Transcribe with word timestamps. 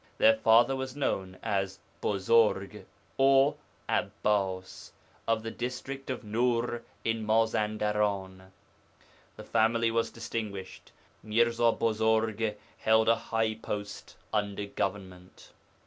Their 0.17 0.33
father 0.35 0.75
was 0.75 0.95
known 0.95 1.37
as 1.43 1.77
Buzurg 2.01 2.85
(or, 3.19 3.55
Abbas), 3.87 4.93
of 5.27 5.43
the 5.43 5.51
district 5.51 6.09
of 6.09 6.23
Nūr 6.23 6.81
in 7.05 7.23
Mazandaran. 7.23 8.49
The 9.35 9.43
family 9.43 9.91
was 9.91 10.09
distinguished; 10.09 10.91
Mirza 11.21 11.71
Buzurg 11.71 12.55
held 12.79 13.09
a 13.09 13.15
high 13.15 13.53
post 13.53 14.15
under 14.33 14.65
government. 14.65 15.51